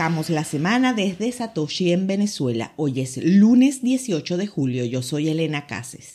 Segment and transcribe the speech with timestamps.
[0.00, 2.72] La semana desde Satoshi en Venezuela.
[2.76, 4.86] Hoy es lunes 18 de julio.
[4.86, 6.14] Yo soy Elena Cases.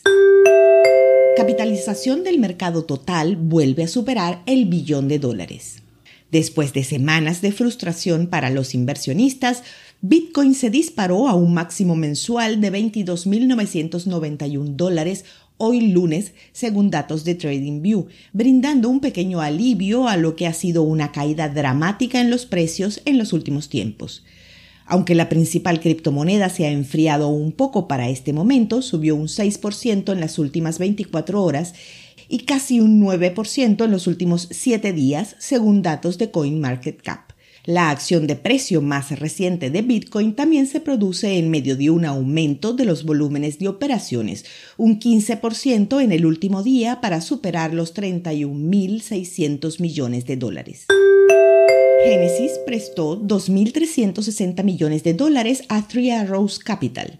[1.36, 5.84] Capitalización del mercado total vuelve a superar el billón de dólares.
[6.32, 9.62] Después de semanas de frustración para los inversionistas,
[10.00, 15.24] Bitcoin se disparó a un máximo mensual de 22.991 dólares
[15.58, 20.82] hoy lunes, según datos de TradingView, brindando un pequeño alivio a lo que ha sido
[20.82, 24.24] una caída dramática en los precios en los últimos tiempos.
[24.86, 30.12] Aunque la principal criptomoneda se ha enfriado un poco para este momento, subió un 6%
[30.12, 31.74] en las últimas 24 horas
[32.28, 37.35] y casi un 9% en los últimos 7 días, según datos de CoinMarketCap.
[37.66, 42.04] La acción de precio más reciente de Bitcoin también se produce en medio de un
[42.04, 44.44] aumento de los volúmenes de operaciones,
[44.76, 50.86] un 15% en el último día para superar los 31.600 millones de dólares.
[52.04, 57.18] Genesis prestó 2.360 millones de dólares a Three Arrows Capital.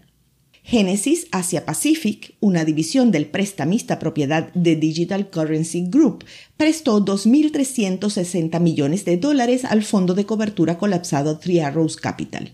[0.69, 6.25] Genesis Asia Pacific, una división del prestamista propiedad de Digital Currency Group,
[6.57, 11.61] prestó 2.360 millones de dólares al fondo de cobertura colapsado Three
[12.01, 12.51] Capital.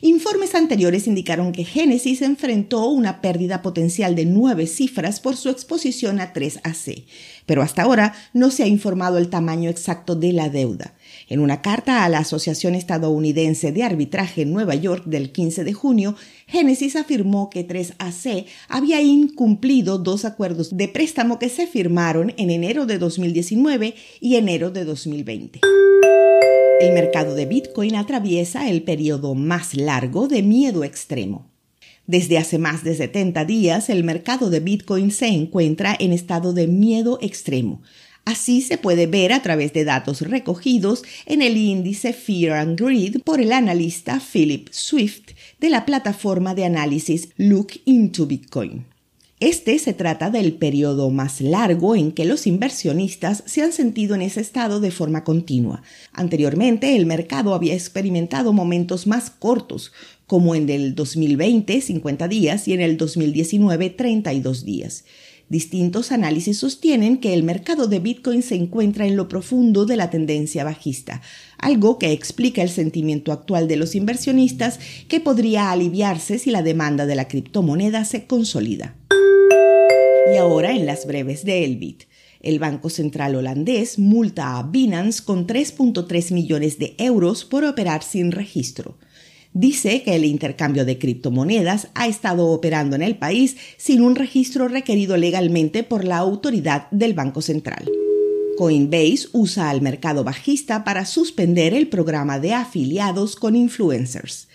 [0.00, 6.20] Informes anteriores indicaron que Genesis enfrentó una pérdida potencial de nueve cifras por su exposición
[6.20, 7.04] a 3AC,
[7.46, 10.94] pero hasta ahora no se ha informado el tamaño exacto de la deuda.
[11.28, 15.72] En una carta a la Asociación Estadounidense de Arbitraje en Nueva York del 15 de
[15.72, 16.16] junio,
[16.48, 22.84] Genesis afirmó que 3AC había incumplido dos acuerdos de préstamo que se firmaron en enero
[22.86, 25.60] de 2019 y enero de 2020.
[26.84, 31.50] El mercado de Bitcoin atraviesa el periodo más largo de miedo extremo.
[32.06, 36.66] Desde hace más de 70 días, el mercado de Bitcoin se encuentra en estado de
[36.66, 37.80] miedo extremo,
[38.26, 43.20] Así se puede ver a través de datos recogidos en el índice Fear and Greed
[43.22, 48.93] por el analista Philip Swift de la plataforma de análisis Look into Bitcoin.
[49.40, 54.22] Este se trata del periodo más largo en que los inversionistas se han sentido en
[54.22, 55.82] ese estado de forma continua.
[56.12, 59.92] Anteriormente, el mercado había experimentado momentos más cortos,
[60.28, 65.04] como en el 2020, 50 días, y en el 2019, 32 días.
[65.48, 70.10] Distintos análisis sostienen que el mercado de Bitcoin se encuentra en lo profundo de la
[70.10, 71.20] tendencia bajista,
[71.58, 77.04] algo que explica el sentimiento actual de los inversionistas que podría aliviarse si la demanda
[77.04, 78.94] de la criptomoneda se consolida.
[80.32, 82.04] Y ahora en las breves de Elbit.
[82.40, 88.32] El Banco Central holandés multa a Binance con 3.3 millones de euros por operar sin
[88.32, 88.96] registro
[89.54, 94.68] dice que el intercambio de criptomonedas ha estado operando en el país sin un registro
[94.68, 97.90] requerido legalmente por la autoridad del Banco Central.
[98.58, 104.48] Coinbase usa al mercado bajista para suspender el programa de afiliados con influencers.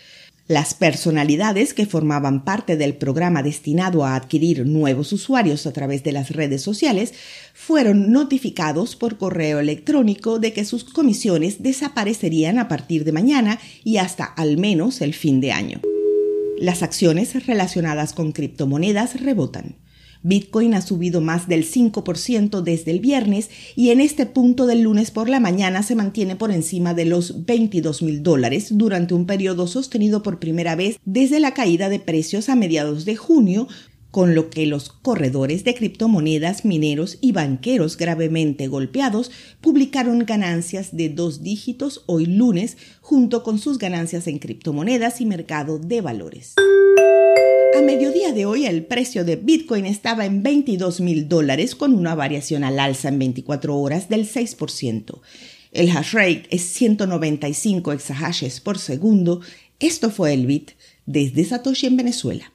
[0.50, 6.12] Las personalidades que formaban parte del programa destinado a adquirir nuevos usuarios a través de
[6.12, 7.14] las redes sociales
[7.54, 13.98] fueron notificados por correo electrónico de que sus comisiones desaparecerían a partir de mañana y
[13.98, 15.82] hasta al menos el fin de año.
[16.58, 19.76] Las acciones relacionadas con criptomonedas rebotan.
[20.22, 25.12] Bitcoin ha subido más del 5% desde el viernes y en este punto del lunes
[25.12, 29.68] por la mañana se mantiene por encima de los 22 mil dólares durante un periodo
[29.68, 33.68] sostenido por primera vez desde la caída de precios a mediados de junio,
[34.12, 39.32] con lo que los corredores de criptomonedas, mineros y banqueros gravemente golpeados
[39.62, 45.78] publicaron ganancias de dos dígitos hoy lunes junto con sus ganancias en criptomonedas y mercado
[45.78, 46.56] de valores.
[48.80, 53.20] El precio de Bitcoin estaba en 22 mil dólares con una variación al alza en
[53.20, 55.20] 24 horas del 6%.
[55.74, 59.42] El hash rate es 195 exahashes por segundo.
[59.80, 60.72] Esto fue el Bit
[61.06, 62.54] desde Satoshi en Venezuela.